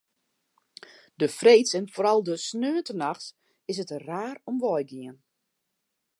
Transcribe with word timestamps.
De 1.21 1.27
freeds 1.37 1.71
en 1.79 1.87
foaral 1.93 2.21
de 2.27 2.35
sneontenachts 2.47 3.27
is 3.71 3.77
it 3.83 3.89
der 3.91 4.03
raar 4.11 4.37
om 4.49 4.55
wei 4.63 4.83
gien. 4.89 5.15